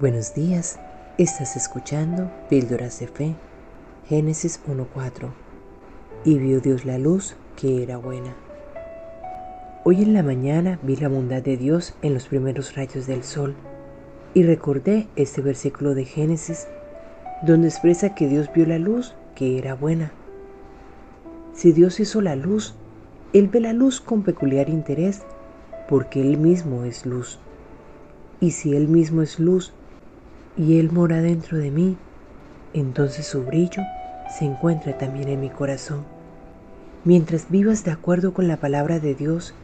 Buenos 0.00 0.32
días, 0.32 0.78
estás 1.18 1.56
escuchando 1.56 2.30
Píldoras 2.48 3.00
de 3.00 3.08
Fe, 3.08 3.34
Génesis 4.06 4.60
1.4. 4.68 5.28
Y 6.24 6.38
vio 6.38 6.60
Dios 6.60 6.84
la 6.84 6.98
luz 6.98 7.34
que 7.56 7.82
era 7.82 7.96
buena. 7.96 8.36
Hoy 9.82 10.02
en 10.02 10.14
la 10.14 10.22
mañana 10.22 10.78
vi 10.84 10.94
la 10.94 11.08
bondad 11.08 11.42
de 11.42 11.56
Dios 11.56 11.96
en 12.02 12.14
los 12.14 12.28
primeros 12.28 12.76
rayos 12.76 13.08
del 13.08 13.24
sol 13.24 13.56
y 14.34 14.44
recordé 14.44 15.08
este 15.16 15.40
versículo 15.40 15.96
de 15.96 16.04
Génesis 16.04 16.68
donde 17.42 17.66
expresa 17.66 18.14
que 18.14 18.28
Dios 18.28 18.48
vio 18.54 18.66
la 18.66 18.78
luz 18.78 19.16
que 19.34 19.58
era 19.58 19.74
buena. 19.74 20.12
Si 21.54 21.72
Dios 21.72 21.98
hizo 21.98 22.20
la 22.20 22.36
luz, 22.36 22.76
Él 23.32 23.48
ve 23.48 23.58
la 23.58 23.72
luz 23.72 24.00
con 24.00 24.22
peculiar 24.22 24.68
interés 24.68 25.22
porque 25.88 26.20
Él 26.20 26.38
mismo 26.38 26.84
es 26.84 27.04
luz. 27.04 27.40
Y 28.40 28.52
si 28.52 28.76
Él 28.76 28.86
mismo 28.86 29.22
es 29.22 29.40
luz, 29.40 29.72
y 30.58 30.80
Él 30.80 30.90
mora 30.90 31.22
dentro 31.22 31.56
de 31.56 31.70
mí, 31.70 31.96
entonces 32.74 33.26
su 33.26 33.44
brillo 33.44 33.84
se 34.36 34.44
encuentra 34.44 34.98
también 34.98 35.28
en 35.28 35.40
mi 35.40 35.50
corazón. 35.50 36.04
Mientras 37.04 37.48
vivas 37.48 37.84
de 37.84 37.92
acuerdo 37.92 38.34
con 38.34 38.48
la 38.48 38.56
palabra 38.56 38.98
de 38.98 39.14
Dios, 39.14 39.54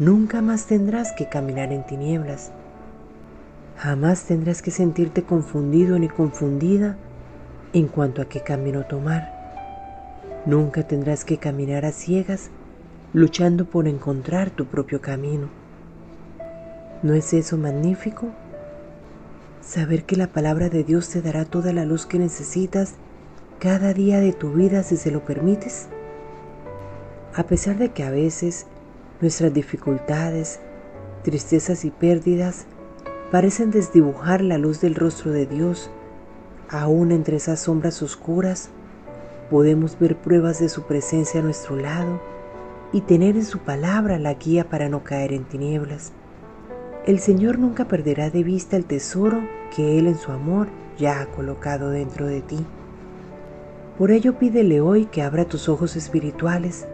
nunca 0.00 0.42
más 0.42 0.66
tendrás 0.66 1.12
que 1.12 1.26
caminar 1.26 1.72
en 1.72 1.86
tinieblas. 1.86 2.50
Jamás 3.78 4.24
tendrás 4.24 4.62
que 4.62 4.72
sentirte 4.72 5.22
confundido 5.22 5.96
ni 5.98 6.08
confundida 6.08 6.96
en 7.72 7.86
cuanto 7.86 8.20
a 8.20 8.24
qué 8.24 8.40
camino 8.40 8.84
tomar. 8.84 9.30
Nunca 10.44 10.82
tendrás 10.82 11.24
que 11.24 11.38
caminar 11.38 11.84
a 11.84 11.92
ciegas 11.92 12.50
luchando 13.12 13.64
por 13.64 13.86
encontrar 13.86 14.50
tu 14.50 14.66
propio 14.66 15.00
camino. 15.00 15.48
¿No 17.02 17.14
es 17.14 17.32
eso 17.32 17.56
magnífico? 17.56 18.32
Saber 19.66 20.04
que 20.04 20.14
la 20.14 20.28
palabra 20.28 20.68
de 20.68 20.84
Dios 20.84 21.08
te 21.08 21.20
dará 21.20 21.44
toda 21.44 21.72
la 21.72 21.84
luz 21.84 22.06
que 22.06 22.20
necesitas 22.20 22.94
cada 23.58 23.92
día 23.92 24.20
de 24.20 24.32
tu 24.32 24.52
vida 24.52 24.84
si 24.84 24.96
se 24.96 25.10
lo 25.10 25.24
permites. 25.24 25.88
A 27.34 27.42
pesar 27.42 27.76
de 27.76 27.88
que 27.88 28.04
a 28.04 28.10
veces 28.12 28.66
nuestras 29.20 29.52
dificultades, 29.52 30.60
tristezas 31.24 31.84
y 31.84 31.90
pérdidas 31.90 32.66
parecen 33.32 33.72
desdibujar 33.72 34.40
la 34.40 34.56
luz 34.56 34.80
del 34.80 34.94
rostro 34.94 35.32
de 35.32 35.46
Dios, 35.46 35.90
aún 36.68 37.10
entre 37.10 37.38
esas 37.38 37.58
sombras 37.58 38.02
oscuras, 38.02 38.70
podemos 39.50 39.98
ver 39.98 40.16
pruebas 40.16 40.60
de 40.60 40.68
su 40.68 40.84
presencia 40.84 41.40
a 41.40 41.42
nuestro 41.42 41.74
lado 41.74 42.20
y 42.92 43.00
tener 43.00 43.34
en 43.34 43.44
su 43.44 43.58
palabra 43.58 44.20
la 44.20 44.34
guía 44.34 44.70
para 44.70 44.88
no 44.88 45.02
caer 45.02 45.32
en 45.32 45.42
tinieblas. 45.44 46.12
El 47.06 47.20
Señor 47.20 47.60
nunca 47.60 47.84
perderá 47.84 48.30
de 48.30 48.42
vista 48.42 48.76
el 48.76 48.84
tesoro 48.84 49.40
que 49.76 49.96
Él 49.96 50.08
en 50.08 50.18
su 50.18 50.32
amor 50.32 50.66
ya 50.98 51.20
ha 51.20 51.26
colocado 51.26 51.90
dentro 51.90 52.26
de 52.26 52.40
ti. 52.40 52.58
Por 53.96 54.10
ello 54.10 54.36
pídele 54.40 54.80
hoy 54.80 55.06
que 55.06 55.22
abra 55.22 55.44
tus 55.44 55.68
ojos 55.68 55.94
espirituales 55.94 56.88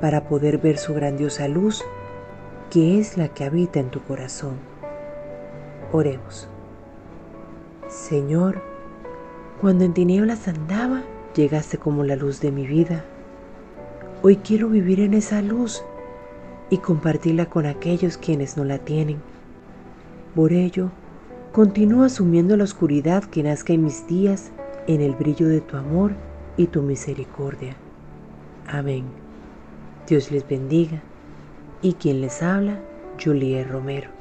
para 0.00 0.24
poder 0.24 0.58
ver 0.58 0.78
su 0.78 0.94
grandiosa 0.94 1.46
luz, 1.46 1.84
que 2.70 2.98
es 2.98 3.16
la 3.16 3.28
que 3.28 3.44
habita 3.44 3.78
en 3.78 3.90
tu 3.90 4.02
corazón. 4.02 4.56
Oremos. 5.92 6.48
Señor, 7.86 8.60
cuando 9.60 9.84
en 9.84 9.94
tinieblas 9.94 10.48
andaba, 10.48 11.04
llegaste 11.36 11.78
como 11.78 12.02
la 12.02 12.16
luz 12.16 12.40
de 12.40 12.50
mi 12.50 12.66
vida. 12.66 13.04
Hoy 14.22 14.38
quiero 14.38 14.68
vivir 14.68 14.98
en 14.98 15.14
esa 15.14 15.40
luz 15.40 15.84
y 16.68 16.78
compartirla 16.78 17.46
con 17.46 17.64
aquellos 17.64 18.16
quienes 18.16 18.56
no 18.56 18.64
la 18.64 18.78
tienen. 18.78 19.35
Por 20.36 20.52
ello, 20.52 20.90
continúa 21.50 22.06
asumiendo 22.06 22.58
la 22.58 22.64
oscuridad 22.64 23.24
que 23.24 23.42
nazca 23.42 23.72
en 23.72 23.84
mis 23.84 24.06
días 24.06 24.52
en 24.86 25.00
el 25.00 25.14
brillo 25.14 25.48
de 25.48 25.62
tu 25.62 25.78
amor 25.78 26.12
y 26.58 26.66
tu 26.66 26.82
misericordia. 26.82 27.74
Amén. 28.66 29.06
Dios 30.06 30.30
les 30.30 30.46
bendiga. 30.46 31.02
Y 31.80 31.94
quien 31.94 32.20
les 32.20 32.42
habla, 32.42 32.82
Juliet 33.18 33.66
Romero. 33.66 34.15